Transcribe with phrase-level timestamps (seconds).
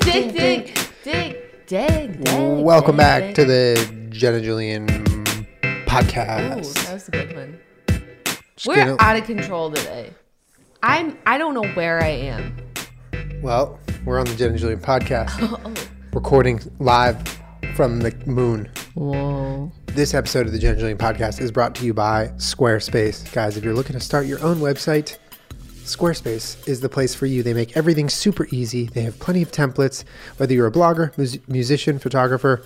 [0.00, 1.36] dig, dig, dig, dig,
[1.66, 2.62] dig, dig.
[2.64, 5.24] Welcome back to the Jenna Julien Ooh,
[5.86, 6.74] podcast.
[6.84, 7.58] that was a good one.
[8.56, 10.10] Just We're gonna- out of control today.
[10.82, 11.16] I'm.
[11.26, 12.56] I don't know where I am.
[13.42, 15.74] well, we're on the Jenna Julien podcast, Oh.
[16.12, 17.16] recording live
[17.74, 18.68] from the moon.
[18.94, 19.72] Whoa.
[19.86, 23.32] This episode of the Jenna Julien podcast is brought to you by Squarespace.
[23.32, 25.16] Guys, if you're looking to start your own website,
[25.84, 27.42] Squarespace is the place for you.
[27.42, 28.86] They make everything super easy.
[28.86, 30.04] They have plenty of templates.
[30.38, 32.64] Whether you're a blogger, mus- musician, photographer,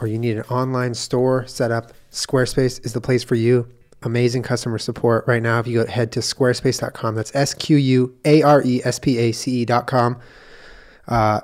[0.00, 3.68] or you need an online store set up, Squarespace is the place for you.
[4.02, 5.60] Amazing customer support right now.
[5.60, 9.18] If you go head to squarespace.com, that's S Q U A R E S P
[9.18, 10.18] A C E.com
[11.08, 11.40] uh,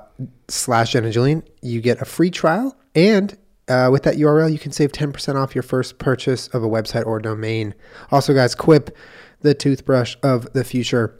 [0.47, 2.75] slash Jenna Julien, you get a free trial.
[2.95, 6.67] And uh, with that URL, you can save 10% off your first purchase of a
[6.67, 7.75] website or domain.
[8.11, 8.95] Also, guys, Quip,
[9.41, 11.19] the toothbrush of the future.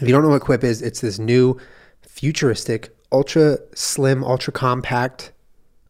[0.00, 1.58] If you don't know what Quip is, it's this new
[2.02, 5.32] futuristic, ultra slim, ultra compact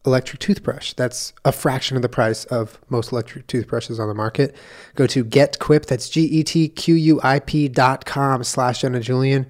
[0.05, 0.93] electric toothbrush.
[0.93, 4.55] That's a fraction of the price of most electric toothbrushes on the market.
[4.95, 9.47] Go to getquip, that's G-E-T-Q-U-I-P dot com slash Jenna Julien.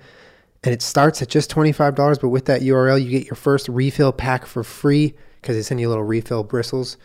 [0.63, 4.11] And it starts at just $25, but with that URL, you get your first refill
[4.11, 6.97] pack for free because they send you little refill bristles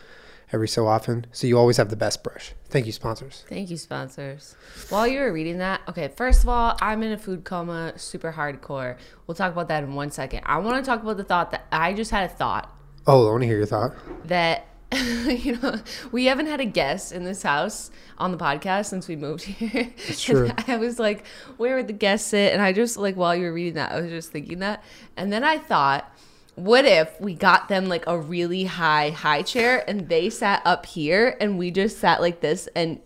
[0.52, 1.26] every so often.
[1.32, 2.52] So you always have the best brush.
[2.68, 3.44] Thank you, sponsors.
[3.48, 4.56] Thank you, sponsors.
[4.88, 8.32] While you were reading that, okay, first of all, I'm in a food coma, super
[8.32, 8.96] hardcore.
[9.26, 10.42] We'll talk about that in one second.
[10.44, 12.70] I want to talk about the thought that I just had a thought
[13.06, 13.94] Oh, I want to hear your thought.
[14.28, 15.80] that you know
[16.12, 19.92] we haven't had a guest in this house on the podcast since we moved here.
[20.08, 20.50] It's true.
[20.68, 22.52] I was like, where would the guest sit?
[22.52, 24.82] And I just like while you were reading that, I was just thinking that,
[25.16, 26.10] and then I thought.
[26.56, 30.86] What if we got them like a really high high chair and they sat up
[30.86, 33.00] here and we just sat like this and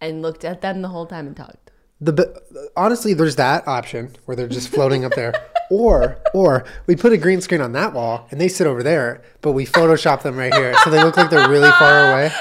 [0.00, 1.70] and looked at them the whole time and talked.
[2.00, 2.42] The
[2.76, 5.32] honestly, there's that option where they're just floating up there,
[5.70, 9.22] or or we put a green screen on that wall and they sit over there,
[9.40, 12.30] but we Photoshop them right here, so they look like they're really far away.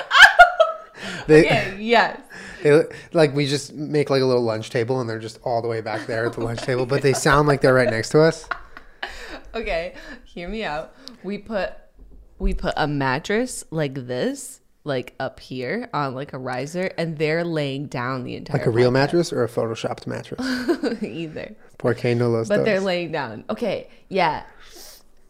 [1.27, 2.21] They, Yeah, yes.
[2.61, 2.83] they
[3.13, 5.81] like we just make like a little lunch table and they're just all the way
[5.81, 8.47] back there at the lunch table, but they sound like they're right next to us.
[9.55, 9.93] Okay,
[10.25, 10.93] hear me out.
[11.23, 11.73] We put
[12.39, 17.45] we put a mattress like this, like up here on like a riser, and they're
[17.45, 20.41] laying down the entire Like a real mattress or a photoshopped mattress.
[21.03, 21.55] either.
[21.77, 23.45] Porque no los But they're laying down.
[23.49, 24.43] Okay, yeah.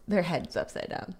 [0.08, 1.14] Their heads upside down.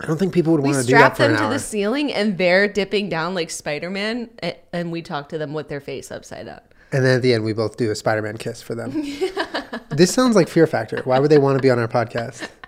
[0.00, 1.58] I don't think people would want to do that strap for them an to the
[1.58, 4.30] ceiling and they're dipping down like Spider Man,
[4.72, 6.60] and we talk to them with their face upside down.
[6.92, 8.92] And then at the end, we both do a Spider-Man kiss for them.
[9.90, 11.00] this sounds like Fear Factor.
[11.04, 12.48] Why would they want to be on our podcast?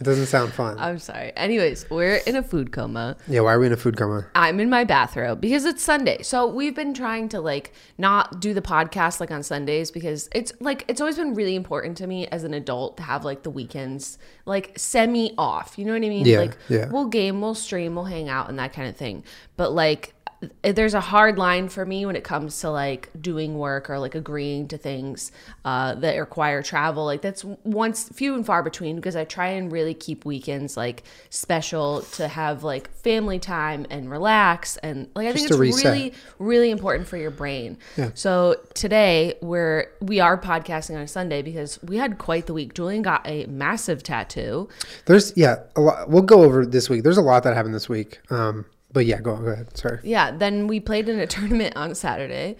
[0.00, 0.78] It doesn't sound fun.
[0.78, 1.30] I'm sorry.
[1.36, 3.18] Anyways, we're in a food coma.
[3.28, 4.26] yeah, why are we in a food coma?
[4.34, 6.22] I'm in my bathrobe because it's Sunday.
[6.22, 10.54] So we've been trying to like not do the podcast like on Sundays because it's
[10.58, 13.50] like it's always been really important to me as an adult to have like the
[13.50, 14.16] weekends
[14.46, 15.78] like semi off.
[15.78, 16.24] You know what I mean?
[16.24, 16.88] Yeah, like yeah.
[16.88, 19.22] we'll game, we'll stream, we'll hang out and that kind of thing.
[19.58, 20.14] But like
[20.62, 24.14] there's a hard line for me when it comes to like doing work or like
[24.14, 25.32] agreeing to things
[25.64, 27.04] uh, that require travel.
[27.04, 31.02] Like that's once few and far between because I try and really keep weekends like
[31.28, 35.76] special to have like family time and relax and like I think Just to it's
[35.76, 35.92] reset.
[35.92, 37.76] really really important for your brain.
[37.98, 38.10] Yeah.
[38.14, 42.72] So today we're we are podcasting on a Sunday because we had quite the week.
[42.72, 44.70] Julien got a massive tattoo.
[45.04, 46.08] There's yeah, a lot.
[46.08, 47.02] We'll go over this week.
[47.02, 48.20] There's a lot that happened this week.
[48.30, 49.76] Um, but yeah, go go ahead.
[49.76, 50.00] Sorry.
[50.02, 52.56] Yeah, then we played in a tournament on Saturday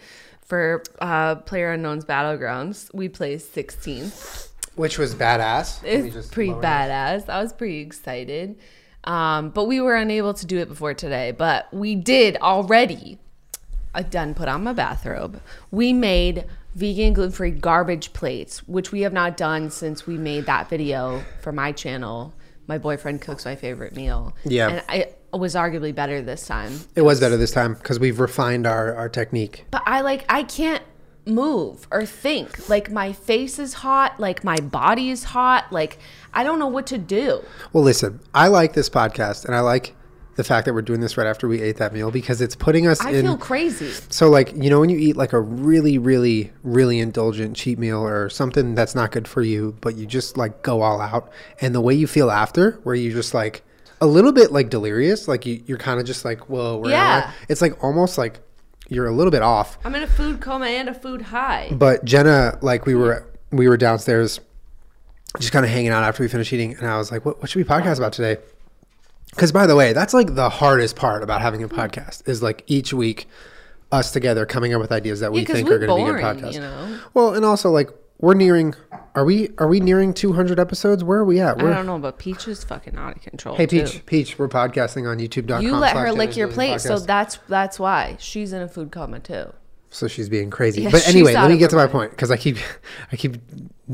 [0.50, 2.92] for uh, Player Unknown's Battlegrounds.
[2.92, 4.48] We placed 16th.
[4.74, 5.82] Which was badass.
[5.84, 7.28] It's pretty badass.
[7.28, 8.58] I was pretty excited.
[9.04, 11.32] Um, but we were unable to do it before today.
[11.32, 13.18] But we did already.
[13.94, 15.40] I done put on my bathrobe.
[15.70, 20.46] We made vegan gluten free garbage plates, which we have not done since we made
[20.46, 22.32] that video for my channel.
[22.66, 24.34] My boyfriend cooks my favorite meal.
[24.44, 24.68] Yeah.
[24.68, 26.72] And I it was arguably better this time.
[26.94, 29.64] It was better this time because we've refined our, our technique.
[29.70, 30.82] But I like I can't
[31.26, 32.68] move or think.
[32.68, 35.98] Like my face is hot, like my body is hot, like
[36.34, 37.44] I don't know what to do.
[37.72, 39.94] Well, listen, I like this podcast and I like
[40.36, 42.86] the fact that we're doing this right after we ate that meal because it's putting
[42.86, 43.26] us I in.
[43.26, 43.90] feel crazy.
[44.08, 48.00] So, like, you know, when you eat like a really, really, really indulgent cheat meal
[48.00, 51.74] or something that's not good for you, but you just like go all out, and
[51.74, 53.62] the way you feel after, where you just like
[54.00, 57.22] a little bit like delirious, like you, you're kind of just like, whoa, where am
[57.22, 57.32] Yeah.
[57.48, 58.40] It's like almost like
[58.88, 59.78] you're a little bit off.
[59.84, 61.68] I'm in a food coma and a food high.
[61.72, 64.40] But Jenna, like, we were we were downstairs,
[65.38, 67.50] just kind of hanging out after we finished eating, and I was like, what, what
[67.50, 68.40] should we podcast about today?
[69.30, 71.78] Because by the way, that's like the hardest part about having a hmm.
[71.78, 73.28] podcast is like each week
[73.92, 76.22] us together coming up with ideas that we Yeah, think we're going to be good
[76.22, 76.54] podcasts.
[76.54, 77.00] you know?
[77.12, 78.74] Well, and also like we're nearing.
[79.14, 79.50] Are we?
[79.58, 81.02] Are we nearing 200 episodes?
[81.02, 81.58] Where are we at?
[81.58, 83.56] I We're, I don't know, but Peach is fucking out of control.
[83.56, 83.82] hey, too.
[83.82, 84.06] Peach.
[84.06, 84.38] Peach.
[84.38, 85.62] We're podcasting on YouTube.com.
[85.62, 89.18] You let her lick your plate, so that's that's why she's in a food coma
[89.18, 89.52] too.
[89.90, 90.82] so she's being crazy.
[90.82, 91.92] Yeah, but anyway, let me get to my mind.
[91.92, 92.58] point because I keep,
[93.12, 93.36] I keep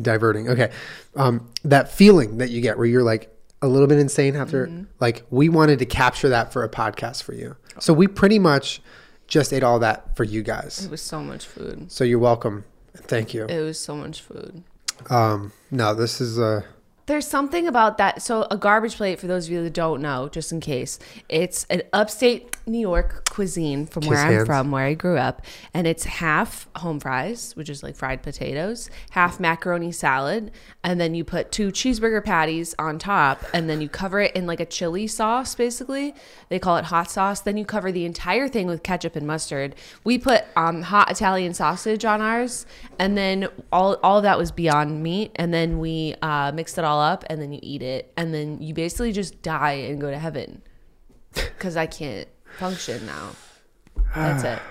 [0.00, 0.50] diverting.
[0.50, 0.70] Okay,
[1.16, 3.32] um, that feeling that you get where you're like
[3.62, 4.82] a little bit insane after, Mm-hmm.
[5.00, 7.56] like we wanted to capture that for a podcast for you.
[7.78, 8.82] So we pretty much
[9.28, 10.84] just ate all that for you guys.
[10.84, 11.90] It was so much food.
[11.90, 12.64] So you're welcome.
[12.96, 13.46] Thank you.
[13.46, 14.62] It was so much food.
[15.10, 16.62] Um, no, this is uh
[17.06, 18.20] There's something about that.
[18.20, 20.98] So a garbage plate, for those of you that don't know, just in case,
[21.28, 25.42] it's an upstate New York cuisine from where Kiss I'm from, where I grew up,
[25.72, 30.50] and it's half home fries, which is like fried potatoes, half macaroni salad,
[30.82, 34.48] and then you put two cheeseburger patties on top, and then you cover it in
[34.48, 36.12] like a chili sauce, basically.
[36.48, 37.40] They call it hot sauce.
[37.40, 39.76] Then you cover the entire thing with ketchup and mustard.
[40.02, 42.66] We put um, hot Italian sausage on ours,
[42.98, 46.84] and then all all of that was Beyond Meat, and then we uh, mixed it
[46.84, 50.10] all up, and then you eat it, and then you basically just die and go
[50.10, 50.62] to heaven
[51.34, 52.28] because I can't
[52.58, 53.30] function now.
[54.14, 54.62] That's it.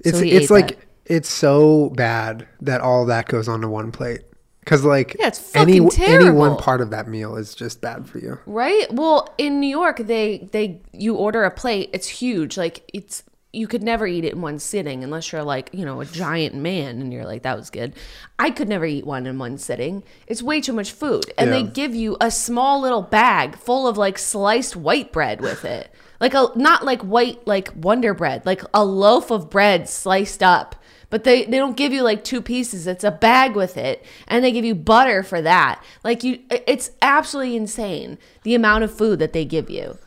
[0.00, 0.86] it's So it's like that.
[1.06, 4.20] it's so bad that all that goes onto one plate.
[4.66, 8.06] Cause like Yeah, it's any fucking any one part of that meal is just bad
[8.08, 8.38] for you.
[8.46, 8.86] Right?
[8.92, 11.90] Well, in New York, they they you order a plate.
[11.92, 12.56] It's huge.
[12.58, 16.00] Like it's you could never eat it in one sitting unless you're like you know
[16.00, 17.94] a giant man and you're like that was good.
[18.38, 20.02] I could never eat one in one sitting.
[20.26, 23.96] It's way too much food, and they give you a small little bag full of
[23.96, 25.92] like sliced white bread with it.
[26.20, 30.76] Like a not like white like Wonder Bread, like a loaf of bread sliced up.
[31.08, 32.86] But they, they don't give you like two pieces.
[32.86, 34.04] It's a bag with it.
[34.28, 35.82] And they give you butter for that.
[36.04, 39.98] Like you it's absolutely insane the amount of food that they give you.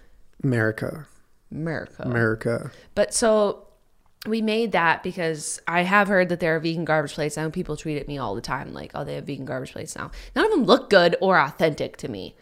[0.41, 1.07] America.
[1.53, 2.03] America.
[2.03, 2.71] America.
[2.95, 3.67] But so
[4.27, 7.37] we made that because I have heard that there are vegan garbage plates.
[7.37, 9.73] I know people tweet at me all the time, like, oh, they have vegan garbage
[9.73, 10.11] plates now.
[10.35, 12.35] None of them look good or authentic to me.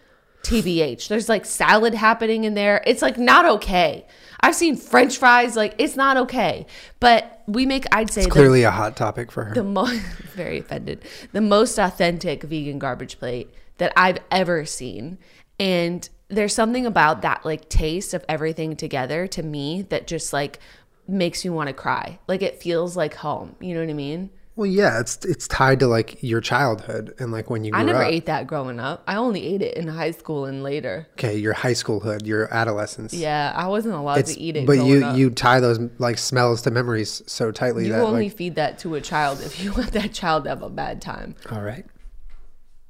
[0.44, 1.08] TBH.
[1.08, 2.82] There's like salad happening in there.
[2.88, 4.08] It's like not okay.
[4.40, 6.66] I've seen French fries, like it's not okay.
[7.00, 9.54] But we make, I'd say, the Clearly a hot topic for her.
[9.54, 10.02] the most
[10.34, 11.04] very offended
[11.34, 15.18] the most authentic vegan garbage plate that i've ever seen
[15.60, 20.60] and there's something about that like taste of everything together to me that just like
[21.08, 24.30] makes me want to cry like it feels like home you know what i mean
[24.54, 27.84] well, yeah, it's it's tied to like your childhood and like when you grew i
[27.84, 28.12] never up.
[28.12, 31.54] ate that growing up i only ate it in high school and later Okay, your
[31.54, 33.14] high schoolhood, your adolescence.
[33.14, 35.18] yeah i wasn't allowed It's, to eat it but you up.
[35.18, 38.56] you tie those like smells to memories so tightly that you that only like feed
[38.56, 41.62] that to a child if you want that child to have a bad time all
[41.62, 41.86] right.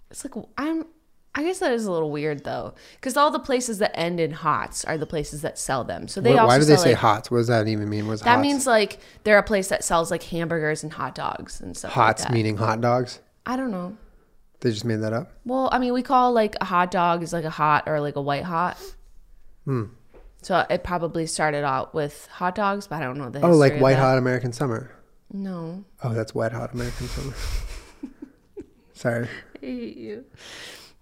[0.10, 0.86] It's like I'm.
[1.34, 4.32] I guess that is a little weird though, because all the places that end in
[4.32, 6.08] hots are the places that sell them.
[6.08, 7.32] So they also why do they sell, say like, hots?
[7.32, 8.08] What does that even mean?
[8.08, 11.76] Was That means like they're a place that sells like hamburgers and hot dogs and
[11.76, 11.92] stuff.
[11.92, 12.34] hots like that.
[12.34, 13.20] meaning hot dogs?
[13.46, 13.96] I don't know.
[14.60, 15.32] They just made that up.
[15.46, 18.16] Well, I mean, we call like a hot dog is like a hot or like
[18.18, 18.78] a white hot.
[19.66, 19.86] Hmm.
[20.44, 23.42] So it probably started out with hot dogs, but I don't know the.
[23.42, 24.92] Oh, like white hot American summer.
[25.32, 25.86] No.
[26.04, 27.34] Oh, that's wet hot American summer.
[28.94, 29.28] Sorry.
[29.56, 30.26] I hate you.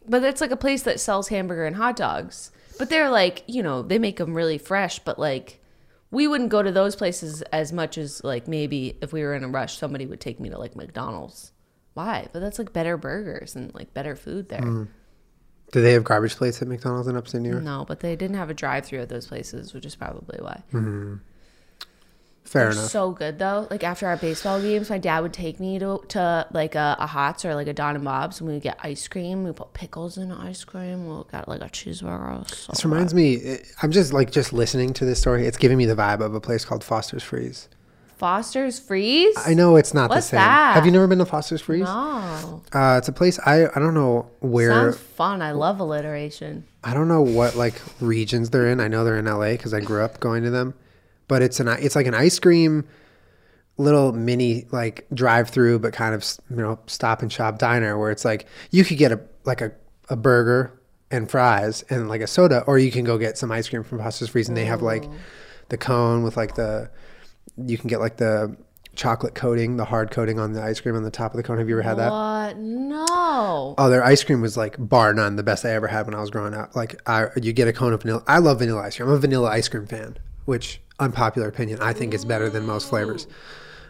[0.09, 2.51] But it's like a place that sells hamburger and hot dogs.
[2.77, 5.61] But they're like, you know, they make them really fresh, but like
[6.11, 9.44] we wouldn't go to those places as much as like maybe if we were in
[9.44, 11.51] a rush somebody would take me to like McDonald's.
[11.94, 12.27] Why?
[12.33, 14.61] But that's like better burgers and like better food there.
[14.61, 14.87] Mm.
[15.71, 17.63] Do they have garbage plates at McDonald's in upstate New York?
[17.63, 20.63] No, but they didn't have a drive-through at those places, which is probably why.
[22.44, 22.90] Fair enough.
[22.90, 23.68] so good though.
[23.69, 27.06] Like after our baseball games, my dad would take me to to like a, a
[27.06, 29.44] Hots or like a Don and Bob's, and we would get ice cream.
[29.44, 31.08] We put pickles in ice cream.
[31.08, 32.50] We got like a cheeseburger.
[32.50, 33.36] So This reminds me.
[33.44, 35.46] eh, I'm just like just listening to this story.
[35.46, 37.69] It's giving me the vibe of a place called Foster's Freeze.
[38.18, 39.36] Foster's Freeze.
[39.46, 40.38] I know it's not What's the same.
[40.40, 40.74] that?
[40.76, 41.84] Have you never been to Foster's Freeze?
[41.86, 45.42] No, Uh, it's a place I I don't know where sounds fun.
[45.42, 46.66] I love alliteration.
[46.84, 48.80] I don't know what like regions they're in.
[48.80, 50.74] I know they're in LA because I grew up going to them,
[51.30, 52.86] but it's an it's like an ice cream
[53.78, 58.12] little mini like drive through, but kind of you know stop and shop diner where
[58.12, 59.71] it's like you could get a like a,
[60.09, 60.78] a burger
[61.09, 64.00] and fries and like a soda, or you can go get some ice cream from
[64.00, 65.14] Foster's Freeze, and they have like oh.
[65.69, 66.92] the cone with like the
[67.56, 68.56] you can get like the
[68.95, 71.57] chocolate coating, the hard coating on the ice cream on the top of the cone.
[71.57, 72.12] Have you ever had that?
[72.12, 72.57] What?
[72.57, 73.76] No.
[73.78, 76.19] Oh, their ice cream was like bar none, the best I ever had when I
[76.19, 76.76] was growing up.
[76.76, 78.24] Like, I, you get a cone of vanilla.
[78.28, 79.07] I love vanilla ice cream.
[79.07, 82.89] I'm a vanilla ice cream fan, which unpopular opinion, I think it's better than most
[82.89, 83.27] flavors.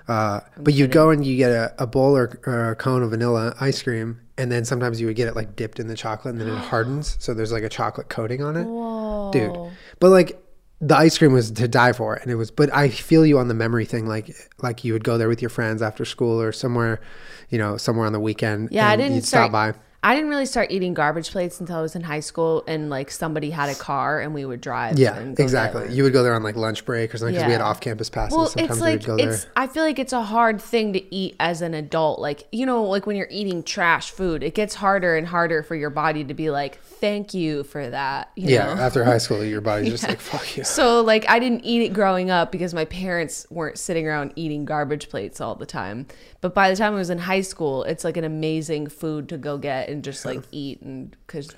[0.08, 3.12] Uh, but you'd go and you get a, a bowl or, or a cone of
[3.12, 6.34] vanilla ice cream, and then sometimes you would get it like dipped in the chocolate,
[6.34, 9.56] and then it hardens, so there's like a chocolate coating on it, dude.
[10.00, 10.44] But like,
[10.82, 12.50] the ice cream was to die for, and it was.
[12.52, 15.42] But I feel you on the memory thing, like like you would go there with
[15.42, 17.02] your friends after school or somewhere,
[17.50, 18.70] you know, somewhere on the weekend.
[18.72, 19.80] Yeah, I and didn't you'd start- stop by.
[20.02, 23.12] I didn't really start eating garbage plates until I was in high school, and like
[23.12, 24.98] somebody had a car and we would drive.
[24.98, 25.94] Yeah, exactly.
[25.94, 28.38] You would go there on like lunch break or something because we had off-campus passes.
[28.38, 29.32] Well, Sometimes it's like would go there.
[29.34, 29.48] it's.
[29.58, 32.20] I feel like it's a hard thing to eat as an adult.
[32.22, 35.76] Like you know, like when you're eating trash food, it gets harder and harder for
[35.76, 38.82] your body to be like, "Thank you for that." You Yeah, know?
[38.82, 40.64] after high school, your body's just like fuck you.
[40.64, 44.64] So like I didn't eat it growing up because my parents weren't sitting around eating
[44.64, 46.08] garbage plates all the time.
[46.40, 49.38] But by the time I was in high school, it's like an amazing food to
[49.38, 51.50] go get and just like eat and cuz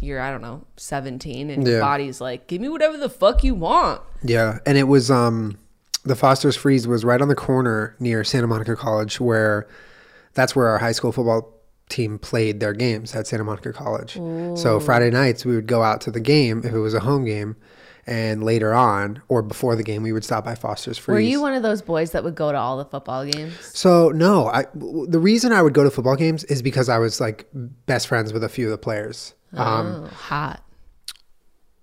[0.00, 1.80] you're I don't know, 17 and your Yeah.
[1.80, 5.56] body's like, "Give me whatever the fuck you want." Yeah, and it was um
[6.04, 9.66] the Foster's Freeze was right on the corner near Santa Monica College where
[10.34, 11.50] that's where our high school football
[11.88, 14.14] team played their games at Santa Monica College.
[14.58, 17.24] So Friday nights we would go out to the game if it was a home
[17.24, 17.56] game
[18.06, 21.14] and later on or before the game we would stop by Foster's Freeze.
[21.14, 23.54] Were you one of those boys that would go to all the football games?
[23.76, 27.20] So no, I the reason I would go to football games is because I was
[27.20, 29.34] like best friends with a few of the players.
[29.54, 30.62] Um, oh, hot.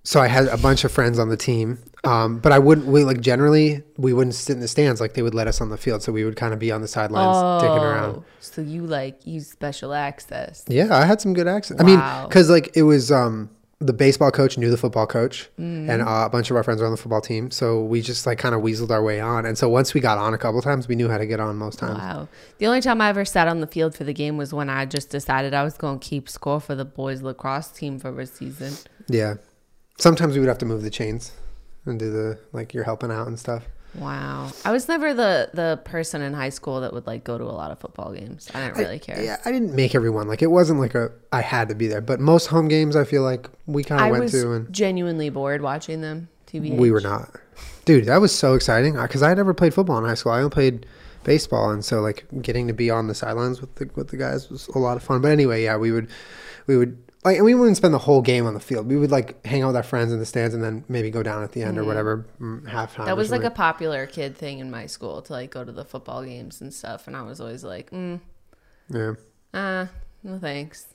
[0.03, 2.87] so I had a bunch of friends on the team, um, but I wouldn't.
[2.87, 5.69] We like generally we wouldn't sit in the stands like they would let us on
[5.69, 8.15] the field, so we would kind of be on the sidelines dicking around.
[8.17, 10.65] Oh, so you like use special access.
[10.67, 11.79] Yeah, I had some good access.
[11.79, 13.49] I mean, because like it was um,
[13.81, 16.85] the baseball coach knew the football coach, and uh, a bunch of our friends were
[16.85, 19.45] on the football team, so we just like kind of weaseled our way on.
[19.45, 21.57] And so once we got on a couple times, we knew how to get on
[21.57, 21.97] most times.
[21.97, 22.27] Wow.
[22.59, 24.85] The only time I ever sat on the field for the game was when I
[24.85, 28.25] just decided I was going to keep score for the boys lacrosse team for a
[28.27, 28.73] season.
[29.07, 29.35] Yeah,
[29.97, 31.31] sometimes we would have to move the chains
[31.85, 33.65] and do the like you're helping out and stuff.
[33.95, 34.51] Wow.
[34.63, 37.45] I was never the the person in high school that would like go to a
[37.45, 38.49] lot of football games.
[38.53, 39.21] I didn't really care.
[39.21, 42.01] Yeah, I didn't make everyone like it wasn't like a I had to be there,
[42.01, 45.61] but most home games I feel like we kind of went to and genuinely bored
[45.61, 46.29] watching them.
[46.47, 46.77] TBH.
[46.77, 47.31] we were not.
[47.85, 50.31] Dude, that was so exciting uh, because I never played football in high school.
[50.33, 50.85] I only played
[51.23, 54.49] baseball, and so like getting to be on the sidelines with the with the guys
[54.49, 55.21] was a lot of fun.
[55.21, 56.09] But anyway, yeah, we would
[56.67, 58.87] we would like and we wouldn't spend the whole game on the field.
[58.87, 61.21] We would like hang out with our friends in the stands and then maybe go
[61.23, 62.87] down at the end or whatever mm, halftime.
[62.87, 63.05] Mm-hmm.
[63.05, 65.85] That was like a popular kid thing in my school to like go to the
[65.85, 67.07] football games and stuff.
[67.07, 68.19] And I was always like, mm,
[68.89, 69.13] yeah.
[69.53, 69.87] uh,
[70.23, 70.87] no thanks.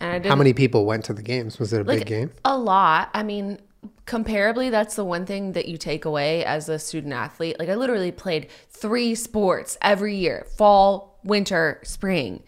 [0.00, 1.58] And I didn't How many people went to the games?
[1.58, 2.30] Was it a like big game?
[2.44, 3.58] a lot i mean
[4.06, 7.74] comparably that's the one thing that you take away as a student athlete like i
[7.74, 12.42] literally played three sports every year fall winter spring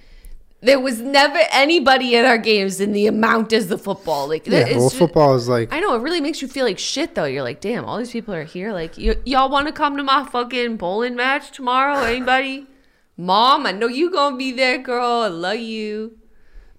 [0.60, 4.60] there was never anybody in our games in the amount as the football like Yeah,
[4.60, 7.14] it's well, just- football is like I know it really makes you feel like shit
[7.14, 7.24] though.
[7.26, 8.72] You're like, damn, all these people are here.
[8.72, 12.02] Like, y- y'all want to come to my fucking bowling match tomorrow?
[12.02, 12.66] Anybody?
[13.16, 15.22] Mom, I know you gonna be there, girl.
[15.22, 16.18] I love you.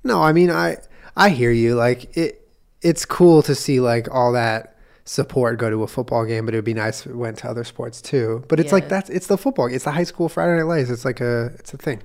[0.03, 0.77] No, I mean I
[1.15, 1.75] I hear you.
[1.75, 2.47] Like it
[2.81, 6.57] it's cool to see like all that support go to a football game, but it
[6.57, 8.43] would be nice if it went to other sports too.
[8.47, 8.75] But it's Yeah.
[8.75, 9.67] like that's it's the football.
[9.67, 10.89] It's the high school Friday night lights.
[10.89, 12.01] It's like a it's a thing.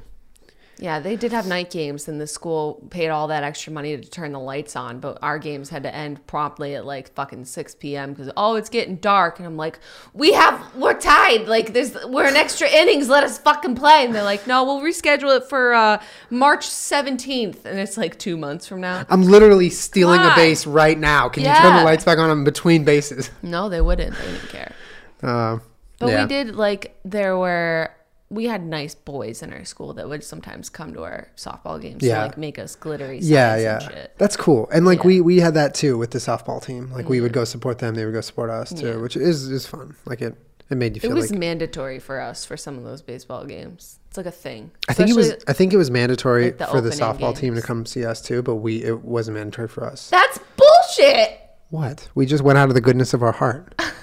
[0.84, 4.02] Yeah, they did have night games, and the school paid all that extra money to
[4.06, 5.00] turn the lights on.
[5.00, 8.12] But our games had to end promptly at like fucking six p.m.
[8.12, 9.78] because oh, it's getting dark, and I'm like,
[10.12, 11.48] we have we're tied.
[11.48, 13.08] Like there's we're in extra innings.
[13.08, 14.04] Let us fucking play.
[14.04, 18.36] And they're like, no, we'll reschedule it for uh, March seventeenth, and it's like two
[18.36, 19.06] months from now.
[19.08, 21.30] I'm literally stealing a base right now.
[21.30, 23.30] Can you turn the lights back on in between bases?
[23.42, 24.14] No, they wouldn't.
[24.18, 24.72] They didn't care.
[25.22, 25.60] Uh,
[25.98, 26.22] But yeah.
[26.24, 27.90] we did like there were
[28.30, 32.02] we had nice boys in our school that would sometimes come to our softball games
[32.02, 32.20] Yeah.
[32.20, 34.12] to like make us glittery Yeah, and yeah, shit.
[34.18, 34.68] that's cool.
[34.72, 35.06] And like Yeah.
[35.06, 36.90] we we had that too with the softball team.
[36.92, 38.96] Like we would go support them, they would go support us too, Yeah.
[38.96, 39.94] which is is fun.
[40.06, 40.34] Like it
[40.70, 41.10] it made you feel.
[41.10, 43.98] It was like mandatory for us for some of those baseball games.
[44.08, 44.70] It's like a thing.
[44.88, 47.54] I think it was I think it was mandatory like the for the softball team
[47.56, 50.08] to come see us too, but we it wasn't mandatory for us.
[50.08, 51.40] That's bullshit.
[51.70, 52.08] What?
[52.14, 53.74] We just went out of the goodness of our heart.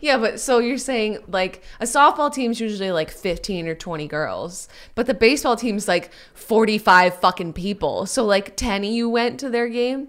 [0.00, 4.68] Yeah, but so you're saying like a softball team's usually like 15 or 20 girls,
[4.94, 8.06] but the baseball team's like 45 fucking people.
[8.06, 10.08] So like 10 of you went to their game?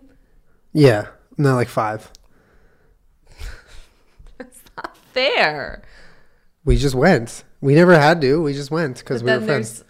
[0.74, 1.08] Yeah.
[1.38, 2.12] No, like five.
[4.38, 5.84] That's not Fair.
[6.66, 7.44] We just went.
[7.62, 8.42] We never had to.
[8.42, 9.84] We just went because we were friends.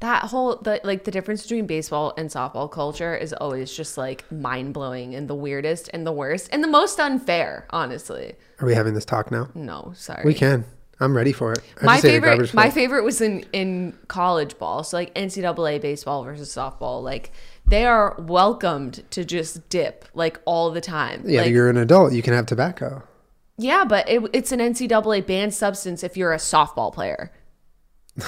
[0.00, 4.30] That whole the like the difference between baseball and softball culture is always just like
[4.30, 7.66] mind blowing and the weirdest and the worst and the most unfair.
[7.70, 9.48] Honestly, Are we having this talk now?
[9.54, 10.22] no, sorry.
[10.24, 10.64] We can.
[10.98, 11.60] I'm ready for it.
[11.82, 14.82] I my just ate a favorite, my favorite was in in college ball.
[14.82, 17.02] So like NCAA baseball versus softball.
[17.02, 17.32] Like
[17.66, 21.22] they are welcomed to just dip like all the time.
[21.26, 22.12] Yeah, like, you're an adult.
[22.14, 23.02] You can have tobacco.
[23.58, 27.30] yeah, but it, it's an NCAA banned substance if you're a softball player.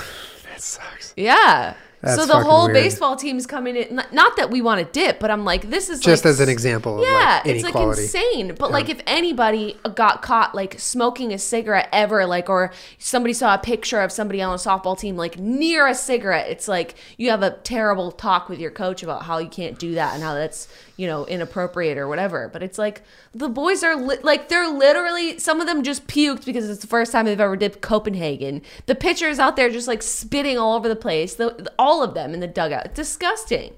[0.58, 1.14] That sucks.
[1.16, 1.74] Yeah.
[2.00, 2.74] That's so the whole weird.
[2.74, 4.02] baseball team's coming in.
[4.12, 6.48] not- that we want to dip, but I'm like, this is Just like as an
[6.48, 8.54] example of Yeah, like it's like insane.
[8.56, 13.54] But like, if anybody got caught like smoking a cigarette ever, like, or somebody saw
[13.54, 17.30] a picture of somebody on a softball team like near a cigarette, it's like you
[17.30, 20.34] have a terrible talk with your coach about how you can't do that and how
[20.34, 22.50] that's you know inappropriate or whatever.
[22.52, 23.02] But it's like
[23.32, 26.86] the boys are li- like they're literally some of them just puked because it's the
[26.86, 28.60] first time they've ever dipped Copenhagen.
[28.84, 31.36] The pitchers out there just like spitting all over the place.
[31.36, 33.74] The, all of them in the dugout, disgusting.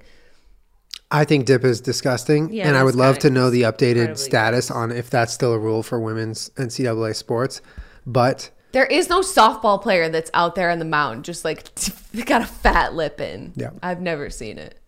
[1.13, 4.71] I think dip is disgusting, Yeah, and I would love to know the updated status
[4.71, 7.61] on if that's still a rule for women's NCAA sports.
[8.05, 11.75] But There is no softball player that's out there on the mound, just like
[12.13, 13.51] they got a fat lip in.
[13.57, 13.71] Yeah.
[13.83, 14.79] I've never seen it.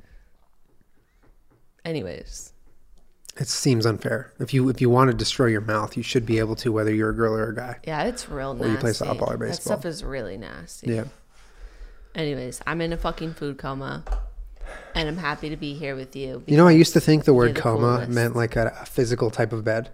[1.85, 2.53] Anyways,
[3.37, 4.31] it seems unfair.
[4.39, 6.93] If you if you want to destroy your mouth, you should be able to, whether
[6.93, 7.77] you're a girl or a guy.
[7.85, 8.71] yeah, it's real nasty.
[8.71, 9.47] you play softball or baseball.
[9.47, 10.93] That stuff is really nasty.
[10.93, 11.05] Yeah.
[12.15, 14.03] Anyways, I'm in a fucking food coma,
[14.93, 16.43] and I'm happy to be here with you.
[16.45, 18.11] You know, I used to think the word the coma coolest.
[18.11, 19.89] meant like a, a physical type of bed.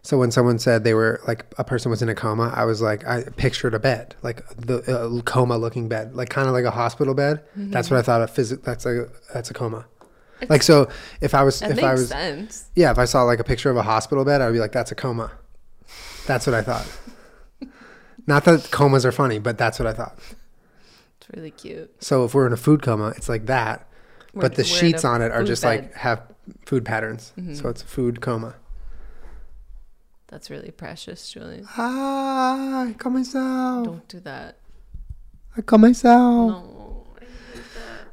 [0.00, 2.80] So when someone said they were like a person was in a coma, I was
[2.80, 6.64] like, I pictured a bed, like the uh, coma looking bed, like kind of like
[6.64, 7.42] a hospital bed.
[7.50, 7.72] Mm-hmm.
[7.72, 9.84] That's what I thought a Phys- that's a that's a coma.
[10.48, 10.88] Like so,
[11.20, 12.70] if I was if I was sense.
[12.76, 14.72] yeah, if I saw like a picture of a hospital bed, I would be like,
[14.72, 15.32] that's a coma.
[16.26, 16.86] That's what I thought.
[18.26, 20.18] Not that comas are funny, but that's what I thought.
[21.20, 22.02] It's really cute.
[22.02, 23.88] So if we're in a food coma, it's like that,
[24.34, 25.68] We're- but the sheets on it are just bed.
[25.80, 25.86] Mm-hmm.
[25.86, 26.22] like have
[26.66, 27.32] food patterns.
[27.54, 28.54] So it's a food coma.
[30.28, 31.66] That's really precious, Julien.
[31.76, 33.82] Ah, comenzó.
[33.84, 34.58] Don't do that.
[35.60, 36.04] Comenzó.
[36.48, 36.77] No.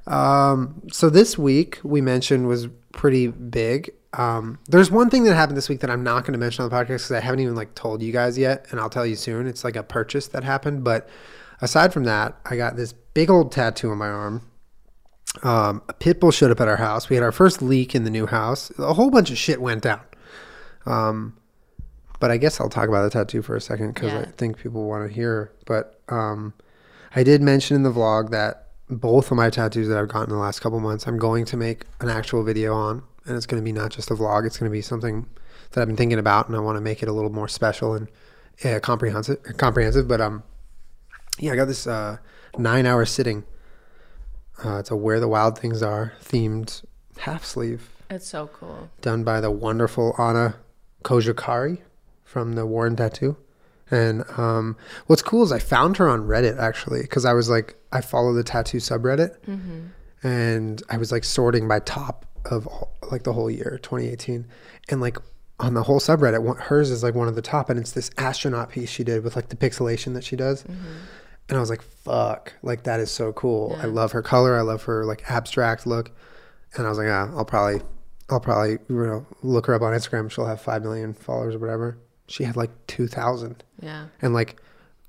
[0.08, 3.92] Um, so this week we mentioned was pretty big.
[4.14, 6.70] Um, there's one thing that happened this week that I'm not going to mention on
[6.70, 9.16] the podcast because I haven't even like told you guys yet, and I'll tell you
[9.16, 9.48] soon.
[9.48, 11.10] It's like a purchase that happened, but
[11.62, 14.42] aside from that, I got this big old tattoo on my arm.
[15.44, 17.10] Um, a pit bull showed up at our house.
[17.10, 18.72] We had our first leak in the new house.
[18.80, 20.02] A whole bunch of shit went down.
[20.86, 21.38] Um,
[22.20, 24.88] but I guess I'll talk about the tattoo for a second because I think people
[24.88, 25.52] want to hear.
[25.66, 26.54] But um,
[27.16, 30.36] I did mention in the vlog that both of my tattoos that I've gotten in
[30.36, 33.62] the last couple months, I'm going to make an actual video on, and it's going
[33.62, 34.46] to be not just a vlog.
[34.46, 35.26] It's going to be something
[35.72, 37.94] that I've been thinking about, and I want to make it a little more special
[37.96, 38.08] and
[38.64, 39.42] uh, comprehensive.
[39.58, 40.44] Comprehensive, but um,
[41.40, 42.18] yeah, I got this uh,
[42.58, 43.44] nine-hour sitting.
[44.64, 46.86] Uh, it's a "Where the Wild Things Are" themed
[47.18, 48.90] half sleeve It's so cool.
[49.02, 50.56] done by the wonderful Anna
[51.04, 51.80] Kojakari
[52.24, 53.36] from the Warren Tattoo.
[53.92, 54.76] And um,
[55.08, 58.34] what's cool is I found her on Reddit actually because I was like I follow
[58.34, 59.36] the tattoo subreddit,
[60.24, 64.46] and I was like sorting by top of all, like the whole year 2018,
[64.90, 65.18] and like
[65.60, 68.10] on the whole subreddit, one, hers is like one of the top, and it's this
[68.18, 70.64] astronaut piece she did with like the pixelation that she does.
[71.48, 73.78] And I was like, fuck, like that is so cool.
[73.80, 74.58] I love her color.
[74.58, 76.12] I love her like abstract look.
[76.76, 77.82] And I was like, ah, I'll probably,
[78.32, 80.30] I'll probably you know, look her up on Instagram.
[80.32, 82.00] She'll have 5 million followers or whatever.
[82.28, 84.08] She had like 2,000 Yeah.
[84.22, 84.58] and like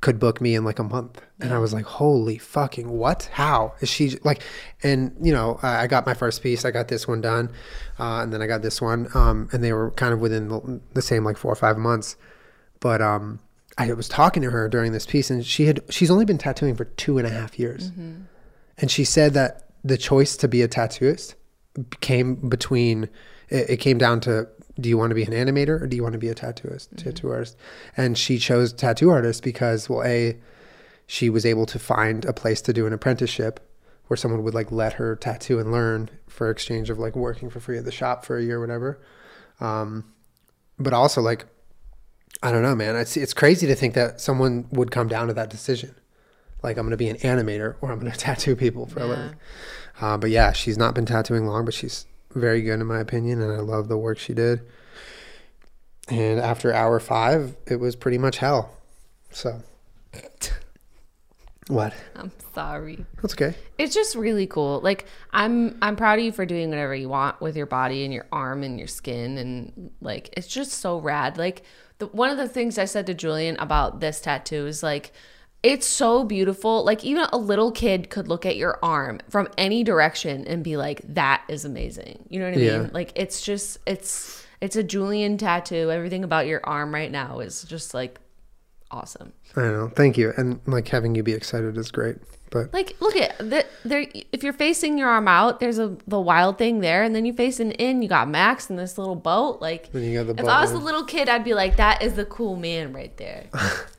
[0.03, 1.23] could book me in like a month.
[1.41, 3.29] And I was like, holy fucking what?
[3.33, 4.43] How is she like?
[4.83, 6.65] And you know, I I got my first piece.
[6.65, 7.51] I got this one done,
[7.99, 10.81] uh, and then I got this one, um, and they were kind of within the,
[10.95, 12.17] the same like four or five months.
[12.81, 13.41] But um,
[13.79, 16.75] I was talking to her during this piece, and she had she's only been tattooing
[16.77, 17.91] for two and a half years,
[18.79, 21.35] and she said that the choice to be a tattooist
[22.01, 23.05] came between
[23.49, 26.03] it, it came down to do you want to be an animator or do you
[26.03, 27.57] want to be a tattooist tattoo artist
[27.97, 30.37] and she chose tattoo artist because well a
[31.07, 33.61] she was able to find a place to do an apprenticeship
[34.09, 37.61] where someone would like let her tattoo and learn for exchange of like working for
[37.61, 39.01] free at the shop for a year or whatever.
[39.61, 40.13] Um,
[40.79, 41.47] but also like
[42.43, 42.97] i don't know man.
[42.97, 45.95] It's, it's crazy to think that someone would come down to that decision.
[46.63, 49.07] Like i'm going to be an animator or i'm going to tattoo people for a
[49.07, 49.37] living.
[50.01, 53.41] Uh, but yeah, she's not been tattooing long, but she's very good in my opinion,
[53.41, 54.61] and I love the work she did.
[56.09, 58.77] And after hour five, it was pretty much hell.
[59.31, 59.61] So,
[61.69, 61.93] what?
[62.15, 63.05] I'm sorry.
[63.21, 63.55] That's okay.
[63.77, 64.81] It's just really cool.
[64.81, 68.15] Like I'm I'm proud of you for doing whatever you want with your body and
[68.15, 71.39] your arm and your skin and like it's just so rad.
[71.39, 71.63] Like
[71.99, 75.13] the, one of the things I said to Julien about this tattoo is like
[75.63, 76.85] it's so beautiful.
[76.85, 80.77] Like even a little kid could look at your arm from any direction and be
[80.77, 82.25] like that is amazing.
[82.29, 82.79] You know what I Yeah.
[82.79, 82.91] mean?
[82.93, 85.91] Like it's just it's it's a Julien tattoo.
[85.91, 88.19] Everything about your arm right now is just like
[88.91, 89.33] awesome.
[89.57, 89.91] I know.
[89.95, 90.33] Thank you.
[90.37, 92.17] And like having you be excited is great.
[92.51, 94.07] But Like, look at the, there.
[94.33, 97.33] If you're facing your arm out, there's a the wild thing there, and then you
[97.33, 99.61] face facing in, you got Max and this little boat.
[99.61, 102.03] Like, Then you got the if I was a little kid, I'd be like, that
[102.03, 103.47] is the cool man right there.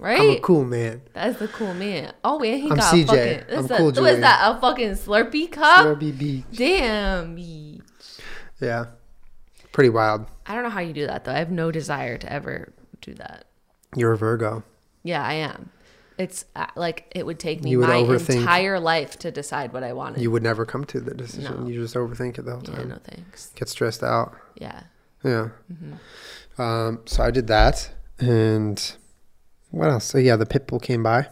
[0.00, 0.20] right?
[0.20, 1.02] I'm a cool man.
[1.12, 2.12] That's the cool man.
[2.24, 3.02] Oh, and he I'm got CJ.
[3.02, 3.44] a fucking.
[3.50, 4.56] I'm What's, cool, that, what's that?
[4.56, 5.86] A fucking Slurpee cup?
[5.86, 6.44] Slurpee beach.
[6.52, 7.38] Damn.
[7.38, 7.82] ye-
[8.60, 8.86] Yeah.
[9.72, 10.26] Pretty wild.
[10.46, 11.32] I don't know how you do that though.
[11.32, 13.44] I have no desire to ever do that.
[13.94, 14.64] You're a Virgo.
[15.04, 15.70] Yeah, I am.
[16.18, 18.40] It's uh, like it would take me would my overthink.
[18.40, 20.20] entire life to decide what I wanted.
[20.20, 21.62] You would never come to the decision.
[21.62, 21.66] No.
[21.68, 22.88] You just overthink it the whole time.
[22.88, 23.52] yeah, no thanks.
[23.54, 24.36] Get stressed out.
[24.56, 24.82] Yeah.
[25.24, 25.48] Yeah.
[25.72, 26.60] Mm-hmm.
[26.60, 27.90] Um, so I did that.
[28.18, 28.96] And
[29.70, 30.04] what else?
[30.04, 31.28] So yeah, the pit bull came by.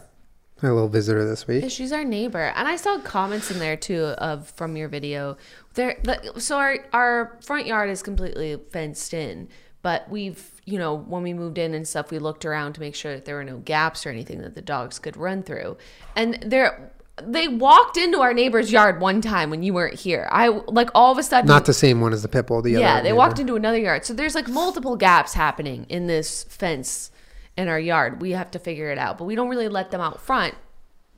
[0.61, 1.71] A little visitor this Yeah, week.
[1.71, 5.37] She's our neighbor, and I saw comments in there too of from your video.
[5.75, 9.47] There, the, so our our front yard is completely fenced in,
[9.83, 12.93] but we've you know when we moved in and stuff, we looked around to make
[12.93, 15.77] sure that there were no gaps or anything that the dogs could run through.
[16.13, 16.91] And there,
[17.23, 20.27] they walked into our neighbor's yard one time when you weren't here.
[20.29, 22.61] I like all of a sudden Not the same one as the pit bull.
[22.61, 22.81] The other.
[22.83, 23.15] yeah, they neighbor.
[23.15, 24.03] walked into another yard.
[24.03, 27.11] So there's like multiple gaps happening in this fence
[27.59, 28.21] in our yard.
[28.21, 30.55] We have to figure it out, but we don't really let them out front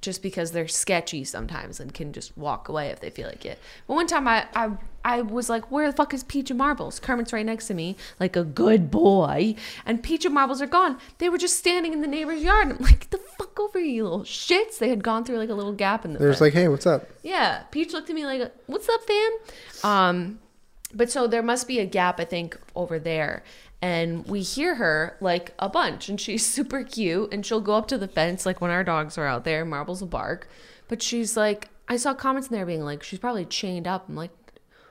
[0.01, 3.59] just because they're sketchy sometimes and can just walk away if they feel like it.
[3.87, 4.71] But one time I I,
[5.05, 6.99] I was like, where the fuck is Peach and Marbles?
[6.99, 9.53] Kermit's right next to me, like a good boy.
[9.85, 10.97] And Peach and Marbles are gone.
[11.19, 12.69] They were just standing in the neighbor's yard.
[12.71, 14.79] I'm like, get the fuck over you little shits.
[14.79, 16.41] They had gone through like a little gap in the There's fence.
[16.41, 17.07] like, hey, what's up?
[17.21, 19.31] Yeah, Peach looked at me like, "What's up, fam?"
[19.83, 20.39] Um,
[20.95, 23.43] but so there must be a gap, I think, over there,
[23.81, 27.87] and we hear her like a bunch, and she's super cute, and she'll go up
[27.89, 29.65] to the fence like when our dogs are out there.
[29.65, 30.47] Marbles will bark,
[30.87, 34.07] but she's like, I saw comments in there being like, she's probably chained up.
[34.09, 34.31] I'm like.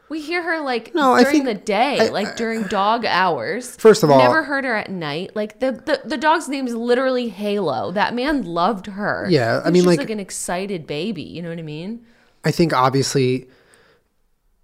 [0.09, 3.77] We hear her like No, I during the day, I- like during dog hours.
[3.77, 5.37] First of all- never heard her at night.
[5.37, 7.93] Like the, the the dog's name is literally Halo.
[7.93, 9.29] That man loved her.
[9.31, 11.23] Yeah, I mean, like- like an excited baby.
[11.23, 12.05] You know what I mean?
[12.45, 13.47] I think obviously,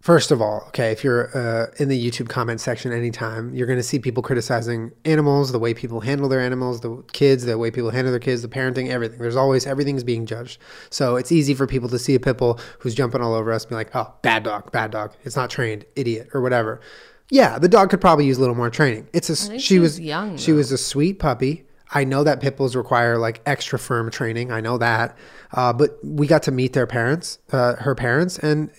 [0.06, 3.78] first of all, okay, if you're uh, in the YouTube comment section anytime, you're going
[3.78, 7.72] to see people criticizing animals, the way people handle their animals, the kids, the way
[7.72, 9.18] people handle their kids, the parenting, everything.
[9.18, 10.60] There's always everything's being judged.
[10.90, 13.64] So it's easy for people to see a pit bull who's jumping all over us
[13.64, 15.12] and be like, oh, bad dog, bad dog.
[15.24, 16.80] It's not trained, idiot, or whatever.
[17.28, 19.08] Yeah, the dog could probably use a little more training.
[19.12, 20.58] It's a she she was was young, She though.
[20.58, 21.64] was a sweet puppy.
[21.90, 24.52] I know that pit bulls require like extra firm training.
[24.52, 25.16] I know that,
[25.52, 28.70] uh, but we got to meet their parents, uh, her parents, and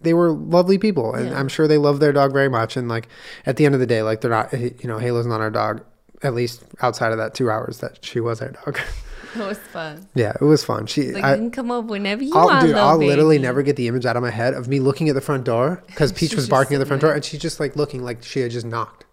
[0.00, 1.38] they were lovely people, and Yeah.
[1.38, 2.76] I'm sure they love their dog very much.
[2.76, 3.08] And like
[3.46, 5.50] at the end of the day, like they're not, eh, you know, Halo's not our
[5.50, 5.82] dog.
[6.22, 8.78] At least outside of that two hours that she was our dog.
[9.32, 10.08] It was fun.
[10.16, 10.86] yeah, it was fun.
[10.86, 13.62] She, Like I, you can come up whenever you I'll, want, dude, I'll literally never
[13.62, 16.10] get the image out of my head of me looking at the front door because
[16.18, 17.10] Peach was barking at the front there.
[17.10, 19.04] door, and she's just like looking like she had just knocked,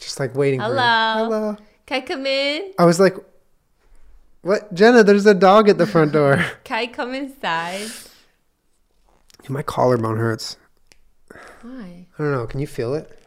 [0.00, 0.58] just like waiting.
[0.58, 1.14] Hello.
[1.14, 1.56] Hello.
[1.86, 2.72] Can I come in?
[2.76, 3.14] I was like,
[4.40, 5.04] "What, Jenna?
[5.04, 7.86] There's a dog at the front door." Can I come inside?
[9.48, 10.56] My collarbone hurts.
[11.62, 12.06] Why?
[12.18, 12.46] I don't know.
[12.46, 13.18] Can you feel it?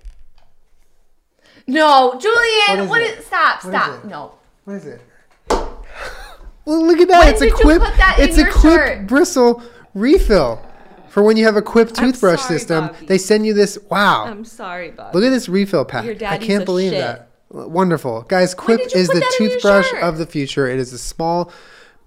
[1.68, 2.86] No, Julien.
[2.86, 3.26] is What is?
[3.26, 3.64] Stop!
[3.64, 4.04] What is Stop!
[4.04, 4.08] it?
[4.08, 4.32] No.
[4.66, 5.02] What is it?
[5.50, 7.20] Well, look at that.
[7.20, 7.82] When it's a quip.
[7.82, 9.08] that it's a quip shirt?
[9.08, 9.62] bristle
[9.94, 10.62] refill
[11.10, 12.88] for when you have a quip toothbrush sorry, system.
[12.88, 13.06] Bobby.
[13.06, 13.78] They send you this.
[13.90, 14.26] Wow.
[14.26, 15.14] I'm sorry, Bob.
[15.14, 16.06] Look at this refill pack.
[16.06, 17.00] Your I can't believe shit.
[17.00, 17.30] that.
[17.50, 18.24] Wonderful.
[18.24, 20.68] Guys, Quip is the that in your toothbrush of the future.
[20.68, 21.52] It is a small,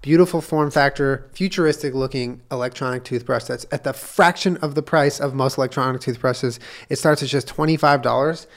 [0.01, 5.33] beautiful form factor, futuristic looking electronic toothbrush that's at the fraction of the price of
[5.33, 6.59] most electronic toothbrushes.
[6.89, 8.47] It starts at just $25.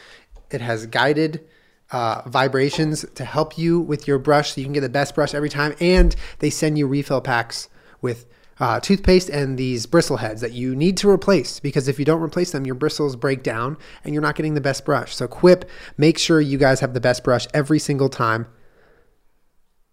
[0.50, 1.44] It has guided
[1.90, 5.35] uh, vibrations to help you with your brush so you can get the best brush
[5.35, 5.74] every time.
[5.81, 7.68] And they send you refill packs
[8.00, 8.26] with
[8.61, 12.22] uh, toothpaste and these bristle heads that you need to replace because if you don't
[12.22, 15.16] replace them, your bristles break down and you're not getting the best brush.
[15.16, 18.46] So, Quip, make sure you guys have the best brush every single time.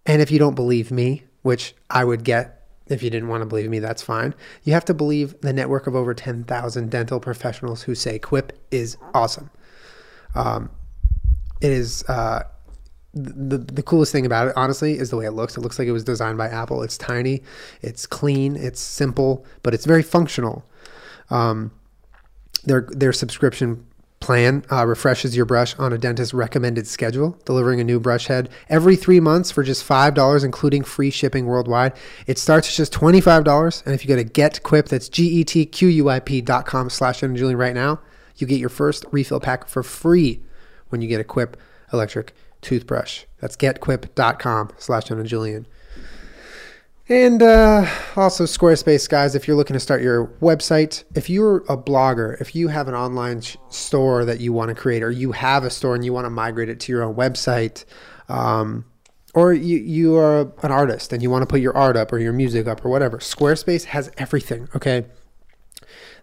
[0.06, 3.48] And if you don't believe me, which I would get if you didn't want to
[3.48, 4.36] believe me, that's fine.
[4.64, 8.98] You have to believe the network of over 10,000 dental professionals who say Quip is
[9.16, 9.50] awesome.
[10.36, 10.70] Um,
[11.60, 12.44] it is uh,
[13.16, 15.58] the the coolest thing about it, honestly, is the way it looks.
[15.58, 16.84] It looks like it was designed by Apple.
[16.84, 17.42] It's tiny,
[17.82, 20.64] it's clean, it's simple, but it's very functional.
[21.32, 21.72] Um,
[22.64, 23.88] their their subscription
[24.30, 28.48] plan uh, refreshes your brush on a dentist recommended schedule, delivering a new brush head
[28.70, 31.94] every three months for just five dollars, including free shipping worldwide.
[32.28, 35.28] It starts at just twenty five dollars, and if you go to GetQuip, that's G
[35.40, 38.02] E T Q U I P dot com slash Julien right now,
[38.36, 40.42] you get your first refill pack for free
[40.90, 41.58] when you get a Quip
[41.92, 43.26] electric toothbrush.
[43.40, 45.66] That's getquip.com slash Julien.
[47.10, 51.76] And uh, also Squarespace, guys, if you're looking to start your website, if you're a
[51.76, 55.32] blogger, if you have an online sh- store that you want to create, or you
[55.32, 57.84] have a store and you want to migrate it to your own website,
[58.30, 58.86] um,
[59.34, 62.20] or you, you are an artist and you want to put your art up or
[62.20, 65.08] your music up or whatever, Squarespace has everything, okay?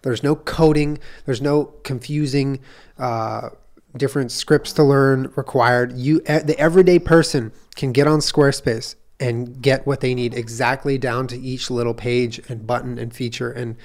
[0.03, 2.61] There's no coding, there's no confusing
[2.97, 3.49] uh,
[3.97, 5.97] different scripts to learn required.
[5.97, 11.27] You, the everyday person, can get on Squarespace and get what they need exactly down
[11.27, 13.75] to each little page and button and feature and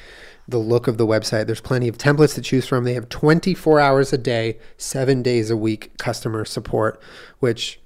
[0.46, 1.46] the look of the website.
[1.46, 2.84] There's plenty of templates to choose from.
[2.84, 7.00] They have 24 hours a day, seven days a week customer support,
[7.38, 7.80] which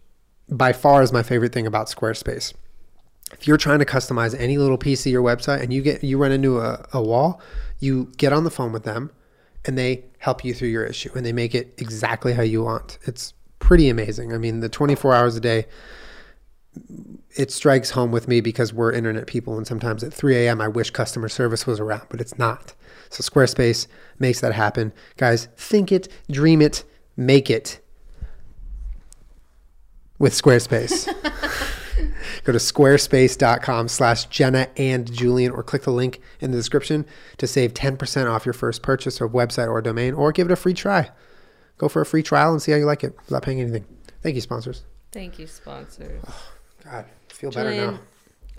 [0.48, 2.52] by far is my favorite thing about Squarespace.
[3.32, 6.18] If you're trying to customize any little piece of your website and you get you
[6.18, 7.40] run into a, a wall,
[7.78, 9.10] you get on the phone with them
[9.64, 12.98] and they help you through your issue and they make it exactly how you want.
[13.04, 14.32] It's pretty amazing.
[14.32, 15.66] I mean, the 24 hours a day,
[17.36, 20.60] it strikes home with me because we're internet people and sometimes at 3 a.m.
[20.60, 22.74] I wish customer service was around, but it's not.
[23.10, 23.86] So Squarespace
[24.18, 24.92] makes that happen.
[25.16, 26.84] Guys, think it, dream it,
[27.16, 27.80] make it
[30.18, 31.06] with Squarespace.
[32.44, 37.04] Go to squarespace.com slash Jenna and Julien or click the link in the description
[37.38, 40.56] to save 10% off your first purchase of website or domain or give it a
[40.56, 41.10] free try.
[41.78, 43.84] Go for a free trial and see how you like it without paying anything.
[44.22, 44.84] Thank you, sponsors.
[45.12, 46.22] Thank you, sponsors.
[46.90, 48.00] God, I feel better Julien, now.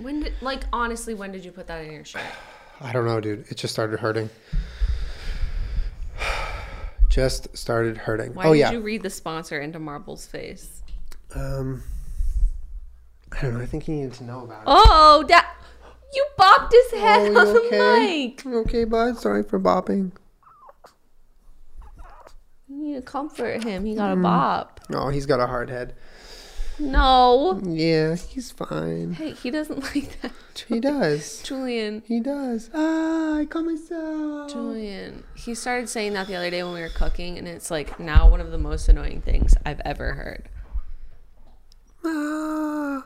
[0.02, 2.22] when did like honestly when did you put that in your shirt?
[2.82, 3.46] I don't know, dude.
[3.50, 4.30] It just started hurting.
[7.10, 8.34] Just started hurting.
[8.36, 8.72] Why oh did yeah.
[8.72, 10.84] you read the sponsor into Marble's face?
[11.34, 11.82] um,
[13.32, 13.62] I don't know.
[13.62, 14.64] I think he needed to know about it.
[14.68, 15.56] Oh, that
[16.14, 18.28] you bopped his head Oh, on the okay?
[18.28, 18.44] mic.
[18.46, 19.18] You okay, bud?
[19.18, 20.12] Sorry for bopping.
[22.70, 23.86] You need to comfort him.
[23.86, 24.24] He got a Mm.
[24.24, 24.80] bop.
[24.94, 25.96] Oh, he's got a hard head.
[26.80, 27.60] No.
[27.64, 29.14] Yeah, he's fine.
[29.14, 30.32] Hey, he doesn't like that.
[30.68, 31.42] He does.
[31.44, 32.04] Julien.
[32.06, 32.70] He does.
[32.74, 34.52] Ah, I call myself.
[34.52, 35.24] Julien.
[35.36, 38.30] He started saying that the other day when we were cooking, and it's like now
[38.30, 40.50] one of the most annoying things I've ever heard.
[42.06, 43.04] Ah.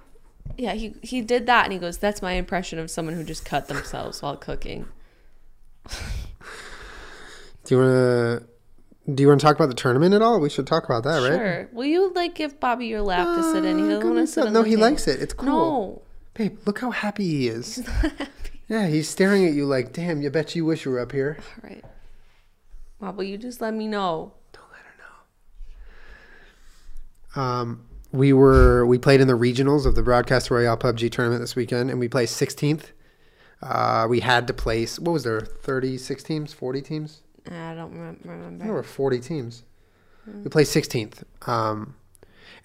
[0.58, 3.46] Yeah, he he did that, and he goes, "That's my impression of someone who just
[3.46, 4.88] cut themselves while cooking."
[7.64, 8.44] Do you want to?
[9.16, 10.40] Do you want to talk about the tournament at all?
[10.40, 11.38] We should talk about that, right?
[11.38, 11.70] Sure.
[11.72, 13.80] Will you like give Bobby your lap to sit in?
[13.80, 14.52] He doesn't want to sit.
[14.52, 14.82] No, he table.
[14.84, 15.22] likes it.
[15.22, 15.48] It's cool.
[15.48, 16.02] No.
[16.34, 17.76] Babe, look how happy he is.
[17.76, 18.28] He's not happy.
[18.68, 21.38] Yeah, he's staring at you like, damn, you bet you wish you were up here.
[21.62, 21.84] All right.
[23.02, 24.32] Well, will you just let me know?
[24.54, 24.94] Don't let her
[27.36, 27.42] know.
[27.42, 31.56] Um, we were we played in the regionals of the Broadcast Royale PUBG tournament this
[31.56, 32.92] weekend, and we placed 16th.
[33.62, 37.22] Uh, we had to place what was there 36 teams, 40 teams?
[37.48, 38.64] I don't remember.
[38.64, 39.64] There were 40 teams.
[40.28, 41.24] We placed 16th.
[41.48, 41.96] Um,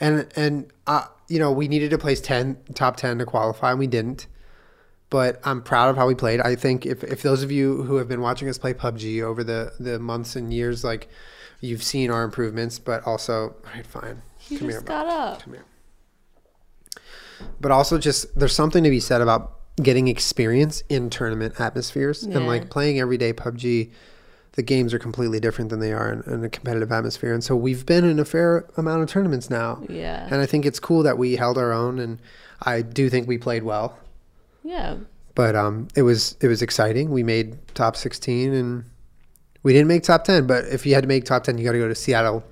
[0.01, 3.79] and and uh, you know we needed to place 10 top 10 to qualify, and
[3.79, 4.27] we didn't.
[5.09, 6.41] But I'm proud of how we played.
[6.41, 9.45] I think if, if those of you who have been watching us play PUBG over
[9.45, 11.09] the, the months and years, like
[11.61, 14.23] you've seen our improvements, but also, all right, fine.
[14.37, 15.43] He Come just here, got up.
[15.43, 15.65] Come here.
[17.61, 22.47] But also, just there's something to be said about getting experience in tournament atmospheres and
[22.47, 23.93] like playing everyday PUBG.
[24.57, 27.55] The games are completely different than they are in, in a competitive atmosphere, and so
[27.55, 29.83] we've been in a fair amount of tournaments now.
[29.89, 30.27] Yeah.
[30.31, 32.19] And I think it's cool that we held our own, and
[32.63, 33.99] I do think we played well.
[34.65, 34.97] Yeah.
[35.35, 37.11] But um, it was it was exciting.
[37.11, 38.85] We made top 16, and
[39.63, 40.47] we didn't make top 10.
[40.47, 42.43] But if you had to make top 10, you got to go to Seattle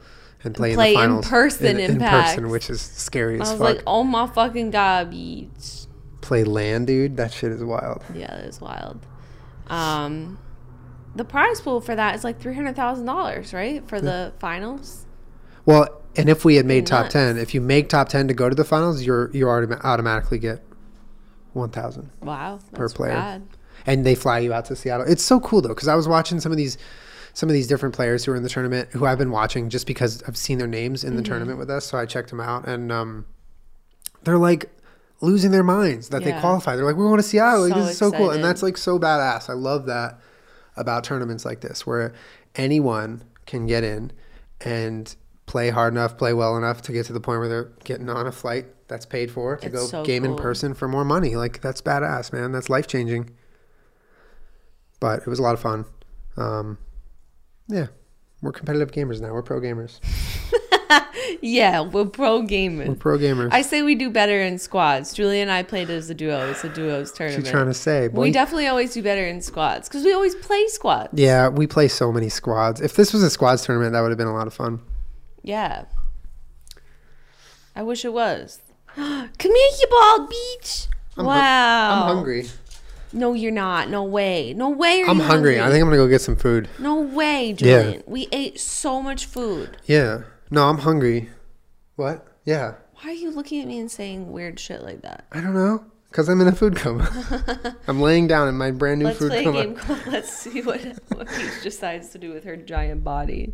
[0.44, 2.28] and play, play in in the finals person in, Impact.
[2.36, 3.60] person, which is scary I was fuck.
[3.60, 5.88] like, oh my fucking god, beats.
[6.20, 7.16] play land, dude.
[7.16, 8.02] That shit is wild.
[8.14, 9.00] Yeah, that is wild.
[9.68, 10.38] Um,
[11.14, 15.06] the prize pool for that is like three hundred thousand dollars, right, for the finals.
[15.66, 18.48] Well, and if we had made top 10, if you make top 10 to go
[18.48, 20.62] to the finals, you're you already automatically get
[21.54, 22.10] 1,000.
[22.22, 23.14] Wow, Per player.
[23.14, 23.42] rad.
[23.86, 25.06] and they fly you out to Seattle.
[25.08, 26.76] It's so cool though because I was watching some of these
[27.32, 29.86] some of these different players who are in the tournament who I've been watching just
[29.88, 31.30] because I've seen their names in the Mm-hmm.
[31.32, 31.84] tournament with us.
[31.86, 33.24] So I checked them out and um,
[34.22, 34.70] they're like
[35.20, 36.76] losing their minds that they qualify.
[36.76, 37.62] They're like, we want to Seattle.
[37.62, 39.48] Like, So this is so cool, and that's like so badass.
[39.50, 40.20] I love that
[40.76, 42.12] about tournaments like this where
[42.56, 44.12] anyone can get in
[44.60, 45.14] and
[45.46, 48.26] play hard enough, play well enough to get to the point where they're getting on
[48.26, 51.36] a flight that's paid for to It's go so game in person for more money.
[51.36, 52.52] Like that's badass, man.
[52.52, 53.30] That's life changing.
[55.00, 55.84] But it was a lot of fun.
[56.36, 56.78] Um,
[57.68, 57.86] yeah,
[58.42, 59.32] we're competitive gamers now.
[59.32, 60.00] We're pro gamers.
[61.40, 62.88] Yeah, we're pro gamers.
[62.88, 63.48] We're pro gamers.
[63.52, 65.12] I say we do better in squads.
[65.12, 66.50] Julie and I played as a duo.
[66.50, 67.46] It's a duos What tournament.
[67.46, 68.22] you trying to say, boy?
[68.22, 71.10] we definitely always do better in squads because we always play squads.
[71.14, 72.80] yeah, we play so many squads.
[72.80, 74.80] If this was a squads tournament, that would have been a lot of fun.
[75.42, 75.84] Yeah.
[77.76, 78.60] I wish it was.
[78.96, 80.86] Come here, you bald beach.
[81.16, 82.02] I'm wow.
[82.08, 82.46] I'm hungry.
[83.12, 83.88] No, you're not.
[83.90, 84.54] No way.
[84.54, 85.04] No way.
[85.06, 85.60] I'm you hungry.
[85.60, 86.68] I think I'm gonna go get some food.
[86.78, 87.54] No way, Yeah.
[87.82, 88.02] Julien.
[88.06, 89.76] We ate so much food.
[89.86, 90.22] Yeah.
[90.50, 91.30] No, I'm hungry.
[91.96, 92.26] What?
[92.44, 92.74] Yeah.
[92.96, 95.24] Why are you looking at me and saying weird shit like that?
[95.32, 95.84] I don't know.
[96.12, 97.76] Cause I'm in a food coma.
[97.88, 99.64] I'm laying down in my brand new Let's food play a coma.
[99.64, 103.52] game called Let's see what, what Peach decides to do with her giant body.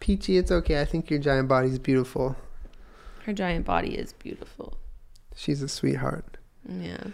[0.00, 0.80] Peachy, it's okay.
[0.80, 2.34] I think your giant body's beautiful.
[3.24, 4.78] Her giant body is beautiful.
[5.36, 6.38] She's a sweetheart.
[6.68, 7.04] Yeah.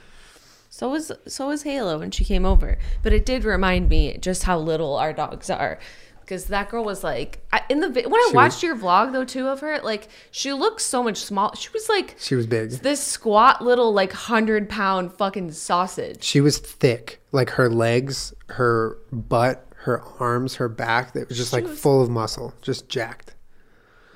[0.71, 4.45] So was so was Halo when she came over, but it did remind me just
[4.45, 5.79] how little our dogs are.
[6.27, 9.25] Because that girl was like I, in the when I She watched your vlog though
[9.25, 11.55] too of her, like she looked so much small.
[11.55, 12.71] She was like She was big.
[12.73, 16.25] this squat little like hundred pound fucking sausage.
[16.25, 17.23] She was thick.
[17.31, 21.15] Like her legs, her butt, her arms, her back.
[21.15, 23.35] It was just like was- full of muscle, just jacked.